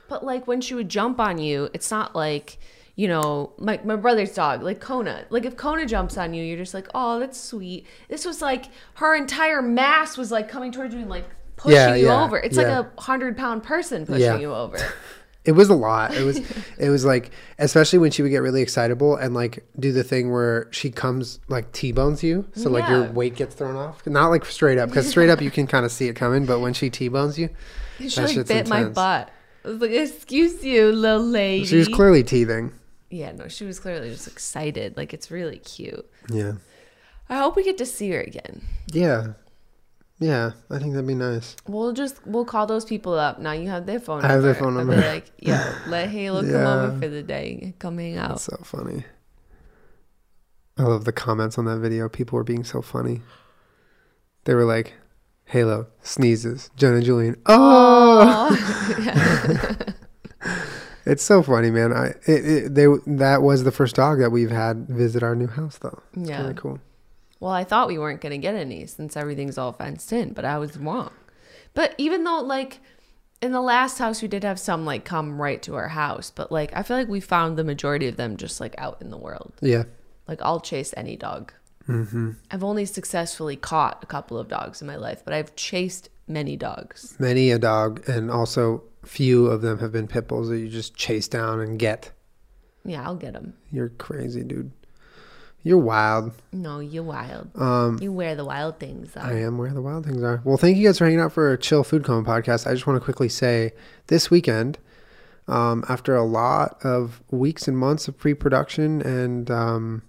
[0.09, 2.59] But like when she would jump on you, it's not like
[2.97, 5.25] you know, like my brother's dog, like Kona.
[5.31, 7.87] Like if Kona jumps on you, you're just like, oh, that's sweet.
[8.09, 11.25] This was like her entire mass was like coming towards you and like
[11.61, 12.39] pushing Yeah, you yeah, over.
[12.39, 12.79] It's yeah.
[12.81, 14.79] like a hundred pound person pushing you over.
[15.43, 16.15] It was a lot.
[16.15, 16.39] It was
[16.79, 20.31] it was like especially when she would get really excitable and like do the thing
[20.31, 22.47] where she comes like T-bones you.
[22.55, 24.07] So like your weight gets thrown off.
[24.07, 26.61] Not like straight up cuz straight up you can kind of see it coming, but
[26.61, 27.49] when she T-bones you,
[28.07, 29.31] She like bit my butt.
[29.65, 31.65] I was like, excuse you, little lady.
[31.65, 32.73] she was clearly teething.
[33.09, 34.99] yeah, no, she was clearly just excited.
[34.99, 36.07] Like it's really cute.
[36.29, 36.53] Yeah.
[37.31, 38.61] I hope we get to see her again.
[38.93, 39.33] Yeah.
[40.23, 41.57] Yeah, I think that'd be nice.
[41.67, 43.39] We'll just we'll call those people up.
[43.39, 44.35] Now you have their phone I number.
[44.35, 47.73] have their phone I'll be like, yeah, let Halo come over for the day.
[47.79, 48.29] Come hang out.
[48.29, 49.05] That's so funny.
[50.77, 52.09] I love the comments on that video.
[52.09, 53.23] People were being so funny.
[54.45, 54.93] They were like,
[55.47, 56.71] Halo sneezes.
[56.77, 57.37] Jonah Julien.
[57.47, 58.49] Oh,
[61.07, 61.93] it's so funny, man.
[61.93, 65.47] I it, it, they that was the first dog that we've had visit our new
[65.49, 66.03] house, though.
[66.13, 66.37] It's Yeah.
[66.39, 66.79] kind of cool.
[67.41, 70.45] Well, I thought we weren't going to get any since everything's all fenced in, but
[70.45, 71.11] I was wrong.
[71.73, 72.81] But even though, like,
[73.41, 76.53] in the last house, we did have some, like, come right to our house, but,
[76.53, 79.17] like, I feel like we found the majority of them just, like, out in the
[79.17, 79.55] world.
[79.63, 79.85] Yeah.
[80.29, 81.53] Like, I'll chase any dog.
[81.87, 86.11] hmm I've only successfully caught a couple of dogs in my life, but I've chased
[86.29, 87.17] many dogs.
[87.19, 90.95] Many a dog, and also few of them have been pit bulls that you just
[90.95, 92.13] chase down and get.
[92.85, 93.55] Yeah, I'll get them.
[93.73, 94.73] You're crazy, dude.
[95.63, 96.33] You're wild.
[96.53, 97.51] No, you're wild.
[97.55, 99.13] Um, You wear the wild things.
[99.13, 99.21] Though.
[99.21, 100.41] I am where the wild things are.
[100.45, 102.67] Well, thank you guys for hanging out for a chill food coma podcast.
[102.67, 103.73] I just want to quickly say
[104.07, 104.79] this weekend,
[105.49, 110.03] um, after a lot of weeks and months of pre-production and um,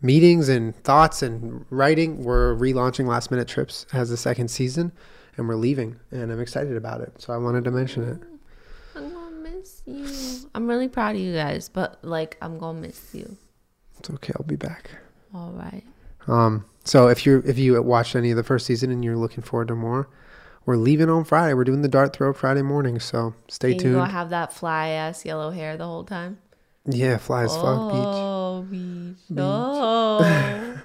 [0.00, 4.90] meetings and thoughts and writing, we're relaunching Last Minute Trips as the second season,
[5.36, 7.20] and we're leaving, and I'm excited about it.
[7.20, 8.18] So I wanted to mention it.
[8.96, 10.48] I'm gonna miss you.
[10.54, 13.36] I'm really proud of you guys, but like I'm gonna miss you.
[14.02, 14.32] It's okay.
[14.36, 14.90] I'll be back.
[15.34, 15.84] All right.
[16.26, 19.42] Um, so if you if you watched any of the first season and you're looking
[19.44, 20.08] forward to more,
[20.66, 21.54] we're leaving on Friday.
[21.54, 23.94] We're doing the dart throw Friday morning, so stay And you tuned.
[23.96, 26.38] gonna have that fly ass yellow hair the whole time?
[26.84, 28.00] Yeah, fly as fuck, beach.
[28.02, 29.16] Oh, beach.
[29.38, 30.78] Oh.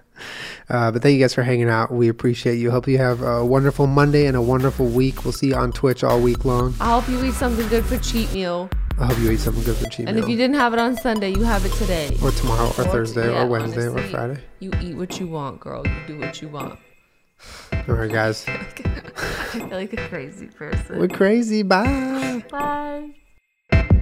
[0.70, 1.92] Uh, but thank you guys for hanging out.
[1.94, 2.72] We appreciate you.
[2.72, 5.24] Hope you have a wonderful Monday and a wonderful week.
[5.24, 6.76] We'll see you on Twitch all week long.
[6.82, 8.70] I hope you eat something good for cheat meal.
[9.00, 10.98] I hope you eat something good for cheat And if you didn't have it on
[10.98, 12.18] Sunday, you have it today.
[12.24, 14.02] or tomorrow, or Or- Thursday, yeah, or Wednesday, or.
[14.10, 14.40] Friday.
[14.60, 15.86] You eat what you want, girl.
[15.86, 16.80] You do what you want.
[17.88, 18.44] All right, guys.
[18.48, 18.54] I
[19.52, 20.98] feel like a crazy person.
[21.00, 21.62] We're crazy.
[21.62, 22.44] Bye.
[22.50, 23.94] Bye.